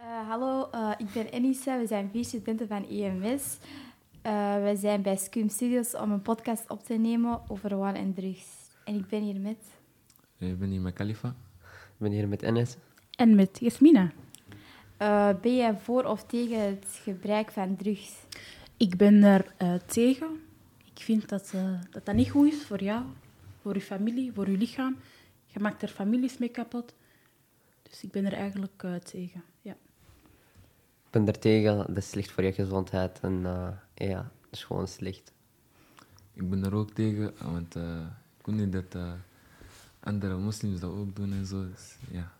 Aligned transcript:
Uh, 0.00 0.28
hallo, 0.28 0.68
uh, 0.74 0.92
ik 0.98 1.12
ben 1.12 1.26
Enisa. 1.26 1.78
We 1.78 1.86
zijn 1.86 2.10
vier 2.10 2.24
studenten 2.24 2.68
van 2.68 2.88
EMS. 2.88 3.58
Uh, 4.26 4.62
we 4.62 4.76
zijn 4.76 5.02
bij 5.02 5.16
Scum 5.16 5.48
Studios 5.48 5.94
om 5.94 6.12
een 6.12 6.22
podcast 6.22 6.70
op 6.70 6.84
te 6.84 6.94
nemen 6.94 7.40
over 7.48 7.76
war 7.76 7.94
en 7.94 8.14
drugs. 8.14 8.46
En 8.84 8.94
ik 8.94 9.06
ben 9.08 9.22
hier 9.22 9.40
met... 9.40 9.56
Ik 10.38 10.58
ben 10.58 10.70
hier 10.70 10.80
met 10.80 10.94
Khalifa. 10.94 11.28
Ik 11.68 11.96
ben 11.96 12.10
hier 12.10 12.28
met 12.28 12.42
Enes. 12.42 12.76
En 13.16 13.34
met 13.34 13.58
Jasmina. 13.60 14.12
ben 15.40 15.56
jij 15.56 15.78
voor 15.78 16.04
of 16.04 16.24
tegen 16.24 16.60
het 16.60 17.00
gebruik 17.02 17.50
van 17.50 17.76
drugs? 17.76 18.12
Ik 18.76 18.96
ben 18.96 19.22
er 19.22 19.52
tegen. 19.86 20.40
Ik 20.94 21.02
vind 21.02 21.28
dat, 21.28 21.54
dat 21.90 22.04
dat 22.06 22.14
niet 22.14 22.30
goed 22.30 22.52
is 22.52 22.62
voor 22.62 22.82
jou, 22.82 23.02
voor 23.62 23.74
je 23.74 23.80
familie, 23.80 24.32
voor 24.32 24.50
je 24.50 24.56
lichaam. 24.56 24.96
Je 25.46 25.60
maakt 25.60 25.82
er 25.82 25.88
families 25.88 26.38
mee 26.38 26.48
kapot. 26.48 26.94
Dus 27.82 28.02
ik 28.02 28.10
ben 28.10 28.24
er 28.24 28.32
eigenlijk 28.32 28.82
uh, 28.82 28.94
tegen. 28.94 29.42
Ja. 29.62 29.76
Ik 31.08 31.14
ben 31.14 31.26
er 31.26 31.38
tegen, 31.38 31.76
dat 31.76 31.96
is 31.96 32.08
slecht 32.08 32.30
voor 32.30 32.44
je 32.44 32.52
gezondheid. 32.52 33.20
En 33.20 33.32
uh, 33.32 33.68
ja, 33.94 34.16
dat 34.16 34.50
is 34.50 34.64
gewoon 34.64 34.88
slecht. 34.88 35.32
Ik 36.32 36.50
ben 36.50 36.64
er 36.64 36.74
ook 36.74 36.90
tegen, 36.90 37.34
want 37.52 37.76
uh, 37.76 38.00
ik 38.38 38.46
wil 38.46 38.54
niet 38.54 38.72
dat 38.72 38.96
andere 40.00 40.36
moslims 40.36 40.80
dat 40.80 40.92
ook 40.92 41.16
doen 41.16 41.32
en 41.32 41.46
zo. 41.46 41.68
Dus, 41.70 41.96
ja. 42.10 42.32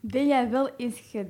Ben 0.00 0.26
jij 0.26 0.50
wel 0.50 0.70
eens 0.76 1.00
ge... 1.00 1.26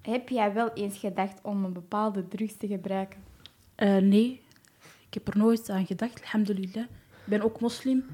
Heb 0.00 0.28
jij 0.28 0.52
wel 0.52 0.72
eens 0.72 0.98
gedacht 0.98 1.38
om 1.42 1.64
een 1.64 1.72
bepaalde 1.72 2.28
drugs 2.28 2.56
te 2.56 2.66
gebruiken? 2.66 3.20
nee, 4.00 4.42
ik 5.06 5.14
heb 5.14 5.28
er 5.28 5.36
nooit 5.36 5.70
aan 5.70 5.86
gedacht, 5.86 6.22
alhamdulillah. 6.22 6.84
Ik 6.84 7.28
ben 7.28 7.42
ook 7.42 7.60
moslim. 7.60 8.04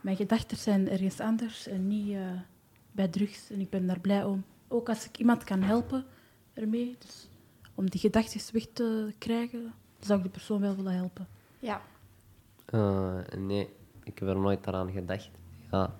Mijn 0.00 0.16
gedachten 0.16 0.56
zijn 0.56 0.88
ergens 0.88 1.20
anders 1.20 1.66
en 1.66 1.88
niet 1.88 2.08
uh, 2.08 2.30
bij 2.92 3.08
drugs. 3.08 3.50
En 3.50 3.60
ik 3.60 3.70
ben 3.70 3.86
daar 3.86 4.00
blij 4.00 4.24
om. 4.24 4.44
Ook 4.72 4.88
als 4.88 5.04
ik 5.04 5.18
iemand 5.18 5.44
kan 5.44 5.62
helpen 5.62 6.04
ermee, 6.54 6.96
dus 6.98 7.28
om 7.74 7.90
die 7.90 8.00
gedachten 8.00 8.40
weg 8.52 8.66
te 8.72 9.12
krijgen, 9.18 9.72
zou 10.00 10.18
ik 10.18 10.24
die 10.24 10.32
persoon 10.32 10.60
wel 10.60 10.76
willen 10.76 10.94
helpen. 10.94 11.28
Ja. 11.58 11.82
Uh, 12.74 13.18
nee, 13.38 13.68
ik 14.04 14.18
heb 14.18 14.28
er 14.28 14.38
nooit 14.38 14.66
aan 14.66 14.92
gedacht. 14.92 15.30
Ja, 15.70 15.94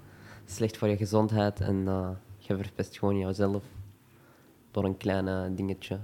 slecht 0.47 0.77
voor 0.77 0.89
je 0.89 0.97
gezondheid 0.97 1.61
en 1.61 1.77
uh, 1.77 2.11
je 2.39 2.57
verpest 2.57 2.99
gewoon 2.99 3.19
jouzelf 3.19 3.65
door 4.71 4.85
een 4.85 4.97
klein 4.97 5.55
dingetje 5.55 5.99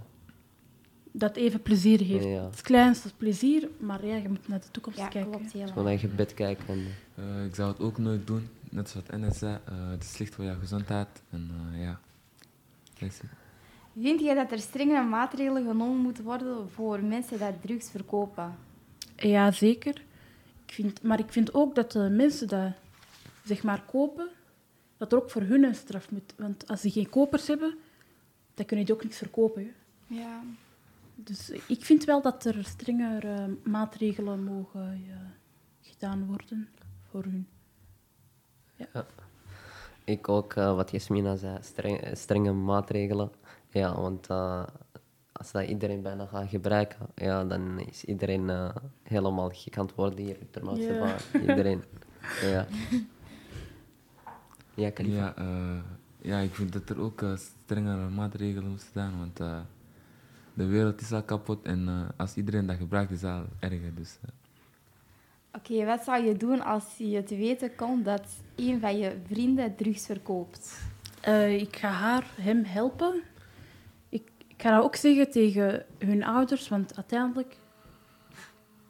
dat 1.19 1.37
even 1.37 1.63
plezier 1.63 2.01
heeft. 2.01 2.25
Het 2.51 2.63
kleinste 2.63 3.15
plezier, 3.17 3.69
maar 3.79 4.07
ja, 4.07 4.17
je 4.17 4.29
moet 4.29 4.49
naar 4.49 4.61
de 4.61 4.71
toekomst 4.71 4.99
ja, 4.99 5.09
kijken. 5.09 5.31
Klopt, 5.31 5.51
Gewoon 5.51 5.85
naar 5.85 6.01
je 6.01 6.09
bed 6.09 6.35
kijken. 6.35 6.79
Uh, 7.19 7.45
ik 7.45 7.55
zou 7.55 7.69
het 7.69 7.81
ook 7.81 7.99
nooit 7.99 8.27
doen, 8.27 8.49
net 8.71 8.89
zoals 8.89 9.07
Enes 9.11 9.39
zei. 9.39 9.59
Uh, 9.69 9.91
het 9.91 10.03
is 10.03 10.13
slecht 10.13 10.35
voor 10.35 10.45
jouw 10.45 10.59
gezondheid. 10.59 11.09
En 11.31 11.51
uh, 11.73 11.83
ja, 11.83 12.01
Vind 13.99 14.21
je 14.21 14.35
dat 14.35 14.53
er 14.53 14.59
strengere 14.59 15.05
maatregelen 15.05 15.67
genomen 15.67 15.97
moeten 15.97 16.25
worden 16.25 16.71
voor 16.71 17.03
mensen 17.03 17.39
die 17.39 17.61
drugs 17.61 17.91
verkopen? 17.91 18.57
Ja, 19.17 19.51
zeker. 19.51 20.03
Ik 20.67 20.73
vind, 20.73 21.03
maar 21.03 21.19
ik 21.19 21.33
vind 21.33 21.55
ook 21.55 21.75
dat 21.75 21.93
de 21.93 22.09
mensen 22.11 22.49
die 22.49 22.73
zeg 23.45 23.63
maar 23.63 23.83
kopen, 23.83 24.29
dat 24.97 25.13
er 25.13 25.19
ook 25.19 25.31
voor 25.31 25.43
hun 25.43 25.65
een 25.65 25.75
straf 25.75 26.11
moet. 26.11 26.35
Want 26.37 26.69
als 26.69 26.81
ze 26.81 26.91
geen 26.91 27.09
kopers 27.09 27.47
hebben, 27.47 27.75
dan 28.55 28.67
kunnen 28.67 28.87
die 28.87 28.95
ook 28.95 29.03
niks 29.03 29.19
verkopen. 29.19 29.63
Hè. 29.63 29.71
Ja. 30.15 30.43
Dus 31.15 31.51
ik 31.51 31.85
vind 31.85 32.05
wel 32.05 32.23
dat 32.23 32.45
er 32.45 32.65
strengere 32.65 33.57
maatregelen 33.65 34.45
mogen 34.45 35.05
ja, 35.07 35.33
gedaan 35.81 36.27
worden 36.27 36.69
voor 37.11 37.23
hun. 37.23 37.47
Ja. 38.77 38.87
ja. 38.93 39.07
Ik 40.07 40.29
ook, 40.29 40.55
uh, 40.55 40.75
wat 40.75 40.91
Jasmina 40.91 41.37
zei, 41.37 41.59
streng, 41.61 42.01
strenge 42.13 42.53
maatregelen. 42.53 43.31
Ja, 43.71 44.01
want 44.01 44.31
uh, 44.31 44.65
als 45.33 45.53
dat 45.53 45.69
iedereen 45.69 46.03
bijna 46.03 46.27
gaat 46.27 46.49
gebruiken, 46.49 47.07
ja, 47.15 47.45
dan 47.45 47.79
is 47.79 48.05
iedereen 48.05 48.49
uh, 48.49 48.75
helemaal 49.03 49.51
gek 49.53 49.79
aan 49.79 49.87
het 49.87 49.95
worden 49.95 50.25
hier 50.25 50.39
op 50.55 50.77
ja. 50.77 51.17
Iedereen. 51.41 51.85
ja. 52.53 52.67
Ja, 54.75 54.93
ja, 54.97 55.35
ja, 56.21 56.39
ik 56.39 56.55
vind 56.55 56.73
dat 56.73 56.89
er 56.89 57.01
ook 57.01 57.25
strengere 57.35 58.09
maatregelen 58.09 58.69
moeten 58.69 58.89
zijn, 58.93 59.19
want 59.19 59.37
de 60.57 60.67
wereld 60.67 61.01
is 61.01 61.13
al 61.13 61.23
kapot 61.23 61.65
en 61.65 61.89
uh, 61.89 62.09
als 62.17 62.35
iedereen 62.37 62.67
dat 62.67 62.77
gebruikt, 62.77 63.11
is 63.11 63.25
al 63.25 63.45
erger. 63.59 63.95
Dus, 63.95 64.19
Oké, 65.57 65.85
wat 65.85 66.05
zou 66.05 66.25
je 66.25 66.37
doen 66.37 66.61
als 66.61 66.85
je 66.97 67.23
te 67.23 67.37
weten 67.37 67.75
komt 67.75 68.05
dat 68.05 68.27
een 68.57 68.81
van 68.81 68.99
je 68.99 69.17
vrienden 69.27 69.77
drugs 69.77 70.07
verkoopt? 70.07 70.81
Uh, 71.29 71.61
ik 71.61 71.77
ga 71.77 71.89
haar, 71.89 72.31
hem 72.41 72.65
helpen. 72.65 73.23
Ik, 74.09 74.31
ik 74.47 74.63
ga 74.63 74.77
dat 74.77 74.85
ook 74.85 74.97
zeggen 74.97 75.31
tegen 75.31 75.85
hun 75.99 76.25
ouders, 76.25 76.69
want 76.69 76.97
uiteindelijk 76.97 77.57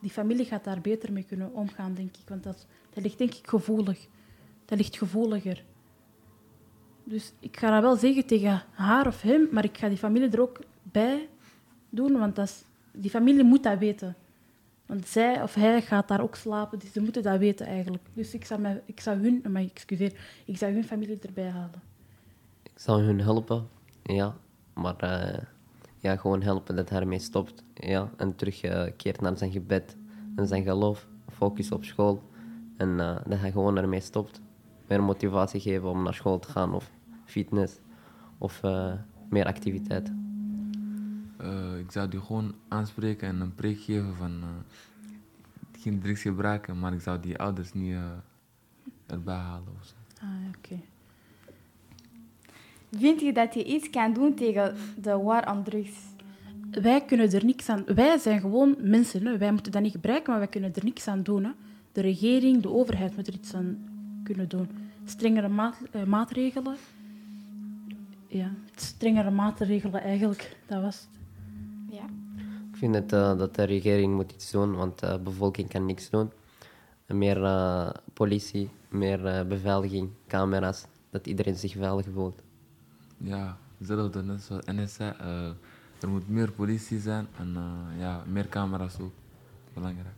die 0.00 0.10
familie 0.10 0.44
gaat 0.44 0.64
daar 0.64 0.80
beter 0.80 1.12
mee 1.12 1.24
kunnen 1.24 1.54
omgaan, 1.54 1.94
denk 1.94 2.16
ik. 2.16 2.28
Want 2.28 2.42
dat, 2.42 2.66
dat 2.90 3.02
ligt 3.02 3.18
denk 3.18 3.34
ik 3.34 3.48
gevoelig. 3.48 4.06
Dat 4.64 4.78
ligt 4.78 4.96
gevoeliger. 4.96 5.64
Dus 7.04 7.32
ik 7.40 7.56
ga 7.56 7.70
dat 7.70 7.82
wel 7.82 7.96
zeggen 7.96 8.26
tegen 8.26 8.62
haar 8.72 9.06
of 9.06 9.22
hem, 9.22 9.48
maar 9.50 9.64
ik 9.64 9.78
ga 9.78 9.88
die 9.88 9.98
familie 9.98 10.30
er 10.30 10.40
ook 10.40 10.58
bij 10.82 11.28
doen, 11.90 12.18
want 12.18 12.36
dat 12.36 12.64
die 12.92 13.10
familie 13.10 13.44
moet 13.44 13.62
dat 13.62 13.78
weten. 13.78 14.16
Want 14.86 15.06
zij 15.06 15.42
of 15.42 15.54
hij 15.54 15.82
gaat 15.82 16.08
daar 16.08 16.20
ook 16.20 16.36
slapen, 16.36 16.78
dus 16.78 16.92
ze 16.92 17.00
moeten 17.00 17.22
dat 17.22 17.38
weten 17.38 17.66
eigenlijk. 17.66 18.04
Dus 18.12 18.34
ik 18.34 18.44
zou, 18.44 18.60
mij, 18.60 18.82
ik 18.84 19.00
zou 19.00 19.18
hun, 19.18 19.44
maar 19.52 19.62
excuseer, 19.62 20.12
ik 20.44 20.58
zou 20.58 20.72
hun 20.72 20.84
familie 20.84 21.18
erbij 21.18 21.48
halen. 21.48 21.82
Ik 22.62 22.72
zou 22.74 23.02
hun 23.02 23.20
helpen, 23.20 23.68
ja. 24.02 24.36
Maar 24.74 24.96
uh, 25.04 25.38
ja, 25.98 26.16
gewoon 26.16 26.42
helpen 26.42 26.76
dat 26.76 26.88
hij 26.88 27.00
ermee 27.00 27.18
stopt. 27.18 27.62
Ja, 27.74 28.10
en 28.16 28.34
terugkeert 28.34 29.20
naar 29.20 29.38
zijn 29.38 29.52
gebed 29.52 29.96
en 30.36 30.46
zijn 30.46 30.62
geloof. 30.62 31.06
Focus 31.28 31.72
op 31.72 31.84
school. 31.84 32.22
En 32.76 32.88
uh, 32.88 33.16
dat 33.26 33.38
hij 33.38 33.50
gewoon 33.50 33.76
ermee 33.76 34.00
stopt. 34.00 34.40
Meer 34.86 35.02
motivatie 35.02 35.60
geven 35.60 35.88
om 35.88 36.02
naar 36.02 36.14
school 36.14 36.38
te 36.38 36.50
gaan 36.50 36.74
of 36.74 36.90
fitness 37.24 37.80
of 38.38 38.62
eh, 38.62 38.92
meer 39.28 39.44
activiteiten. 39.44 40.25
Uh, 41.40 41.78
ik 41.78 41.90
zou 41.90 42.08
die 42.08 42.20
gewoon 42.20 42.54
aanspreken 42.68 43.28
en 43.28 43.40
een 43.40 43.54
preek 43.54 43.80
geven 43.80 44.14
van 44.16 44.30
uh, 44.30 44.48
geen 45.78 46.00
drugs 46.00 46.22
gebruiken, 46.22 46.78
maar 46.78 46.92
ik 46.92 47.00
zou 47.00 47.20
die 47.20 47.38
ouders 47.38 47.72
niet 47.72 47.92
uh, 47.92 48.10
erbij 49.06 49.34
halen. 49.34 49.68
Of 49.80 49.86
zo. 49.86 49.94
Ah, 50.20 50.56
oké. 50.56 50.80
Vind 52.90 53.20
je 53.20 53.32
dat 53.32 53.54
je 53.54 53.64
iets 53.64 53.90
kan 53.90 54.12
doen 54.12 54.34
tegen 54.34 54.76
de 55.00 55.16
war 55.18 55.44
aan 55.44 55.62
drugs? 55.62 55.90
Wij 56.70 57.04
kunnen 57.04 57.32
er 57.32 57.44
niks 57.44 57.68
aan 57.68 57.84
Wij 57.84 58.18
zijn 58.18 58.40
gewoon 58.40 58.76
mensen. 58.80 59.26
Hè. 59.26 59.38
Wij 59.38 59.52
moeten 59.52 59.72
dat 59.72 59.82
niet 59.82 59.92
gebruiken, 59.92 60.30
maar 60.30 60.40
wij 60.40 60.48
kunnen 60.48 60.74
er 60.74 60.84
niks 60.84 61.08
aan 61.08 61.22
doen. 61.22 61.44
Hè. 61.44 61.50
De 61.92 62.00
regering, 62.00 62.62
de 62.62 62.70
overheid 62.70 63.16
moet 63.16 63.26
er 63.26 63.34
iets 63.34 63.54
aan 63.54 63.78
kunnen 64.24 64.48
doen. 64.48 64.68
Strengere 65.04 65.48
maat, 65.48 65.76
maatregelen. 66.06 66.76
Ja, 68.28 68.50
strengere 68.74 69.30
maatregelen 69.30 70.02
eigenlijk, 70.02 70.56
dat 70.66 70.82
was 70.82 70.96
het. 70.96 71.08
Ik 72.76 72.82
vind 72.82 72.94
het, 72.94 73.12
uh, 73.12 73.38
dat 73.38 73.54
de 73.54 73.64
regering 73.64 74.14
moet 74.14 74.32
iets 74.32 74.50
doen, 74.50 74.76
want 74.76 74.98
de 74.98 75.20
bevolking 75.22 75.68
kan 75.68 75.86
niks 75.86 76.10
doen. 76.10 76.30
Meer 77.06 77.36
uh, 77.36 77.90
politie, 78.12 78.70
meer 78.88 79.24
uh, 79.24 79.42
beveiliging, 79.42 80.10
camera's, 80.26 80.84
dat 81.10 81.26
iedereen 81.26 81.56
zich 81.56 81.72
veilig 81.72 82.06
voelt. 82.14 82.42
Ja, 83.16 83.56
hetzelfde 83.78 84.22
net 84.22 84.42
zoals 84.42 84.64
NSA. 84.64 85.16
er 86.00 86.08
moet 86.08 86.28
meer 86.28 86.52
politie 86.52 87.00
zijn 87.00 87.26
en 87.38 87.56
ja, 87.98 88.22
meer 88.26 88.48
camera's 88.48 88.98
ook. 89.00 89.12
Belangrijk. 89.74 90.16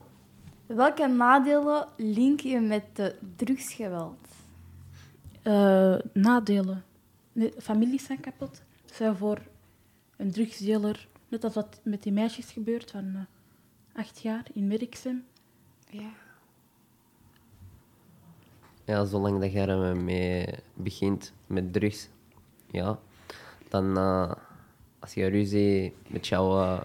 Welke 0.66 1.06
nadelen 1.06 1.86
link 1.96 2.40
je 2.40 2.60
met 2.60 2.84
de 2.92 3.14
drugsgeweld? 3.36 4.28
nadelen. 6.12 6.84
Families 7.58 8.04
zijn 8.04 8.20
kapot. 8.20 8.62
Zijn 8.84 9.16
voor 9.16 9.38
een 10.16 10.30
drugsdealer 10.30 11.08
Net 11.28 11.44
als 11.44 11.54
wat 11.54 11.80
met 11.82 12.02
die 12.02 12.12
meisjes 12.12 12.52
gebeurt 12.52 12.90
van 12.90 13.04
uh, 13.04 13.20
acht 13.92 14.20
jaar 14.20 14.44
in 14.52 14.66
Merksem. 14.66 15.24
Ja. 15.90 16.10
Ja, 18.84 19.04
zolang 19.04 19.40
dat 19.40 19.52
je 19.52 19.60
ermee 19.60 20.46
begint 20.74 21.32
met 21.46 21.72
drugs, 21.72 22.08
ja, 22.70 22.98
dan 23.68 23.98
uh, 23.98 24.32
als 24.98 25.14
je 25.14 25.26
ruzie 25.26 25.94
met, 26.06 26.26
jou, 26.26 26.62
uh, 26.62 26.80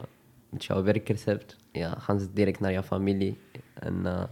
met 0.50 0.66
jouw 0.66 0.84
werkers 0.84 1.24
hebt, 1.24 1.56
ja, 1.72 2.00
gaan 2.00 2.20
ze 2.20 2.34
direct 2.34 2.60
naar 2.60 2.72
je 2.72 2.84
familie. 2.84 3.40
En 3.74 4.28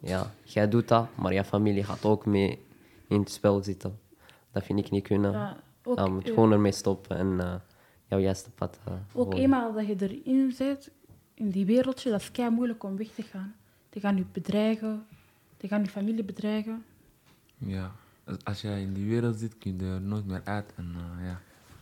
ja, 0.00 0.30
jij 0.42 0.68
doet 0.68 0.88
dat, 0.88 1.16
maar 1.16 1.32
je 1.32 1.44
familie 1.44 1.84
gaat 1.84 2.04
ook 2.04 2.26
mee 2.26 2.58
in 3.08 3.20
het 3.20 3.30
spel 3.30 3.62
zitten. 3.62 3.98
Dat 4.52 4.64
vind 4.64 4.78
ik 4.78 4.90
niet 4.90 5.06
kunnen. 5.06 5.32
Ja, 5.32 5.56
ook, 5.82 5.96
dan 5.96 6.12
moet 6.12 6.26
je 6.26 6.32
gewoon 6.32 6.52
ermee 6.52 6.72
stoppen 6.72 7.16
en 7.16 7.62
jouw 8.08 8.18
juiste 8.18 8.50
pad 8.50 8.78
uh, 8.88 8.94
Ook 9.12 9.34
eenmaal 9.34 9.72
dat 9.72 9.86
je 9.86 9.96
erin 9.98 10.52
zit, 10.52 10.90
in 11.34 11.50
die 11.50 11.66
wereldje, 11.66 12.10
dat 12.10 12.20
is 12.20 12.30
kei 12.30 12.50
moeilijk 12.50 12.82
om 12.82 12.96
weg 12.96 13.08
te 13.08 13.22
gaan. 13.22 13.54
Die 13.90 14.00
gaan 14.00 14.16
je 14.16 14.24
bedreigen, 14.32 15.06
die 15.56 15.68
gaan 15.68 15.82
je 15.82 15.90
familie 15.90 16.24
bedreigen. 16.24 16.84
Ja, 17.58 17.92
als 18.44 18.60
jij 18.60 18.80
in 18.80 18.92
die 18.92 19.08
wereld 19.08 19.38
zit, 19.38 19.58
kun 19.58 19.78
je 19.78 19.84
er 19.84 20.00
nooit 20.00 20.26
meer 20.26 20.42
uit. 20.44 20.72
En, 20.76 20.94
uh, 20.96 21.26
ja. 21.26 21.40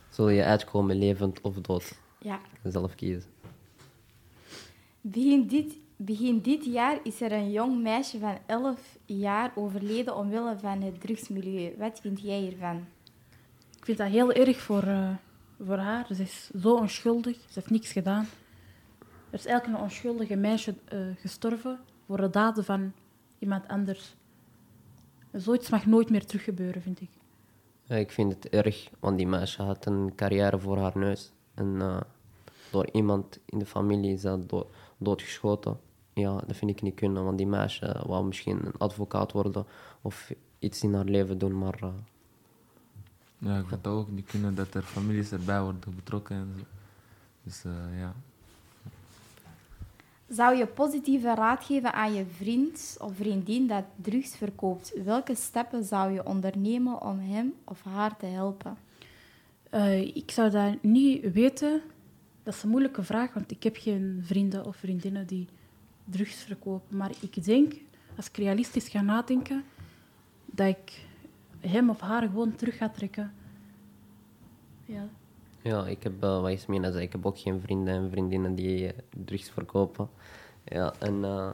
Zul 0.09 0.29
je 0.29 0.43
uitkomen 0.43 0.95
levend 0.95 1.41
of 1.41 1.55
dood? 1.55 1.99
Ja. 2.19 2.39
Zelf 2.63 2.95
kiezen. 2.95 3.29
Begin 5.01 5.47
dit, 5.47 5.77
begin 5.95 6.41
dit 6.41 6.65
jaar 6.65 6.99
is 7.03 7.21
er 7.21 7.31
een 7.31 7.51
jong 7.51 7.81
meisje 7.81 8.19
van 8.19 8.37
11 8.45 8.97
jaar 9.05 9.51
overleden 9.55 10.15
omwille 10.15 10.55
van 10.59 10.81
het 10.81 11.01
drugsmilieu. 11.01 11.75
Wat 11.77 11.99
vind 11.99 12.21
jij 12.21 12.39
hiervan? 12.39 12.85
Ik 13.77 13.85
vind 13.85 13.97
dat 13.97 14.07
heel 14.07 14.31
erg 14.31 14.61
voor, 14.61 14.83
eh, 14.83 15.09
voor 15.65 15.77
haar. 15.77 16.05
Ze 16.15 16.21
is 16.21 16.49
zo 16.61 16.75
onschuldig. 16.75 17.35
Ze 17.35 17.53
heeft 17.53 17.69
niks 17.69 17.91
gedaan. 17.91 18.27
Er 19.29 19.39
is 19.39 19.45
een 19.45 19.77
onschuldige 19.77 20.35
meisje 20.35 20.75
eh, 20.85 20.99
gestorven 21.15 21.79
voor 22.05 22.17
de 22.17 22.29
daden 22.29 22.63
van 22.63 22.93
iemand 23.39 23.67
anders. 23.67 24.15
Zoiets 25.31 25.69
mag 25.69 25.85
nooit 25.85 26.09
meer 26.09 26.25
teruggebeuren, 26.25 26.81
vind 26.81 27.01
ik. 27.01 27.09
Ik 27.87 28.11
vind 28.11 28.33
het 28.33 28.49
erg, 28.49 28.89
want 28.99 29.17
die 29.17 29.27
meisje 29.27 29.61
had 29.61 29.85
een 29.85 30.11
carrière 30.15 30.59
voor 30.59 30.77
haar 30.77 30.97
neus. 30.97 31.31
En 31.53 31.81
eh, 31.81 32.01
door 32.71 32.89
iemand 32.91 33.39
in 33.45 33.59
de 33.59 33.65
familie 33.65 34.13
is 34.13 34.21
dat 34.21 34.49
do- 34.49 34.69
doodgeschoten. 34.97 35.79
Ja, 36.13 36.37
dat 36.47 36.55
vind 36.55 36.71
ik 36.71 36.81
niet 36.81 36.95
kunnen, 36.95 37.23
want 37.23 37.37
die 37.37 37.47
meisje 37.47 38.03
wou 38.05 38.25
misschien 38.25 38.65
een 38.65 38.77
advocaat 38.77 39.31
worden 39.31 39.65
of 40.01 40.31
iets 40.59 40.83
in 40.83 40.93
haar 40.93 41.05
leven 41.05 41.37
doen, 41.37 41.57
maar 41.57 41.77
eh, 41.81 41.87
Ja, 43.43 43.57
ik 43.57 43.67
vind 43.67 43.83
dat 43.83 43.93
ook 43.93 44.11
niet 44.11 44.25
kunnen 44.25 44.55
dat 44.55 44.73
er 44.73 44.81
families 44.81 45.31
erbij 45.31 45.61
worden 45.61 45.95
betrokken 45.95 46.35
en 46.35 46.53
zo. 46.57 46.63
Dus 47.43 47.63
eh, 47.65 47.99
ja. 47.99 48.13
Zou 50.27 50.55
je 50.55 50.67
positieve 50.67 51.35
raad 51.35 51.63
geven 51.63 51.93
aan 51.93 52.13
je 52.13 52.25
vriend 52.25 52.97
of 52.99 53.15
vriendin 53.15 53.67
dat 53.67 53.83
drugs 53.95 54.35
verkoopt? 54.35 55.03
Welke 55.03 55.35
stappen 55.35 55.83
zou 55.83 56.11
je 56.11 56.25
ondernemen 56.25 57.01
om 57.01 57.19
hem 57.19 57.53
of 57.63 57.83
haar 57.83 58.17
te 58.17 58.25
helpen? 58.25 58.77
Eh, 59.69 60.15
ik 60.15 60.31
zou 60.31 60.49
dat 60.49 60.83
niet 60.83 61.31
weten. 61.31 61.81
Dat 62.43 62.53
is 62.53 62.63
een 62.63 62.69
moeilijke 62.69 63.03
vraag, 63.03 63.33
want 63.33 63.51
ik 63.51 63.63
heb 63.63 63.77
geen 63.77 64.21
vrienden 64.23 64.65
of 64.65 64.75
vriendinnen 64.75 65.27
die 65.27 65.47
drugs 66.05 66.35
verkopen. 66.43 66.97
Maar 66.97 67.11
ik 67.19 67.43
denk, 67.43 67.73
als 68.15 68.27
ik 68.27 68.37
realistisch 68.37 68.87
ga 68.87 69.01
nadenken, 69.01 69.63
dat 70.45 70.67
ik 70.67 71.05
hem 71.67 71.89
of 71.89 71.99
haar 71.99 72.21
gewoon 72.21 72.55
terug 72.55 72.77
ga 72.77 72.89
trekken. 72.89 73.33
Ja. 74.85 75.07
ja, 75.61 75.87
ik 75.87 76.03
heb, 76.03 76.23
eh, 76.23 76.41
wat 76.41 76.51
Jasmina 76.51 76.91
zei, 76.91 77.03
ik 77.03 77.11
heb 77.11 77.25
ook 77.25 77.39
geen 77.39 77.61
vrienden 77.61 77.93
en 77.93 78.09
vriendinnen 78.09 78.55
die 78.55 78.87
eh, 78.87 78.99
drugs 79.25 79.49
verkopen. 79.49 80.09
Ja, 80.63 80.93
en 80.99 81.23
eh, 81.23 81.49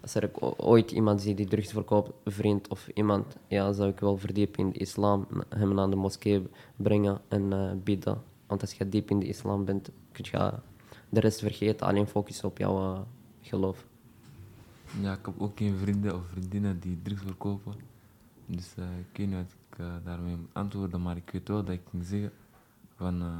als 0.00 0.14
er 0.14 0.30
ooit 0.56 0.90
iemand 0.90 1.22
ziet 1.22 1.36
die 1.36 1.46
drugs 1.46 1.72
verkoopt, 1.72 2.12
vriend 2.24 2.68
of 2.68 2.88
iemand, 2.94 3.36
ja, 3.48 3.72
zou 3.72 3.90
ik 3.90 4.00
wel 4.00 4.16
verdiepen 4.16 4.64
in 4.64 4.70
de 4.70 4.78
islam, 4.78 5.26
hem 5.48 5.74
naar 5.74 5.90
de 5.90 5.96
moskee 5.96 6.46
brengen 6.76 7.20
en 7.28 7.52
eh 7.52 7.70
bidden. 7.84 8.22
Want 8.46 8.60
als 8.60 8.72
je 8.72 8.88
diep 8.88 9.10
in 9.10 9.18
de 9.18 9.26
islam 9.26 9.64
bent, 9.64 9.90
kun 10.12 10.24
je 10.30 10.52
de 11.08 11.20
rest 11.20 11.40
vergeten, 11.40 11.86
alleen 11.86 12.06
focussen 12.06 12.48
op 12.48 12.58
jouw 12.58 13.06
geloof. 13.40 13.86
ja, 15.00 15.12
ik 15.12 15.26
heb 15.26 15.34
ook 15.38 15.58
geen 15.58 15.76
vrienden 15.76 16.14
of 16.14 16.26
vriendinnen 16.26 16.80
die 16.80 16.98
drugs 17.02 17.22
verkopen. 17.22 17.91
Dus 18.56 18.74
eh, 18.76 18.84
ik 18.98 19.16
weet 19.16 19.26
niet 19.26 19.36
wat 19.36 19.54
ik 19.70 19.78
eh, 19.78 19.86
daarmee 20.04 20.36
moet 20.36 20.48
antwoorden, 20.52 21.02
maar 21.02 21.16
ik 21.16 21.30
weet 21.32 21.48
wel 21.48 21.64
dat 21.64 21.74
ik 21.74 21.80
ging 21.90 22.04
zeggen 22.04 22.32
van 22.96 23.20
eh, 23.22 23.38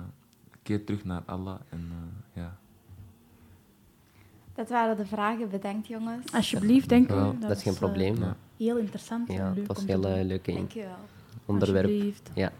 keer 0.62 0.84
terug 0.84 1.04
naar 1.04 1.22
Allah 1.26 1.56
en 1.68 1.88
eh, 1.90 2.42
ja. 2.42 2.56
Dat 4.54 4.68
waren 4.68 4.96
de 4.96 5.06
vragen. 5.06 5.50
Bedankt, 5.50 5.86
jongens. 5.86 6.32
Alsjeblieft, 6.32 6.88
denk 6.88 7.02
ik. 7.08 7.14
Wel, 7.14 7.38
Dat 7.38 7.50
is 7.56 7.62
geen 7.62 7.74
probleem. 7.74 8.16
heel 8.56 8.76
interessant 8.78 9.32
ja, 9.32 9.54
het 9.54 9.66
was 9.66 9.82
een 9.82 9.88
heel 9.88 10.00
doen. 10.00 10.22
leuk 10.24 10.46
in- 10.46 10.54
Dankjewel. 10.54 10.96
onderwerp. 11.46 11.84
Alsjeblieft. 11.86 12.30
Ja. 12.34 12.52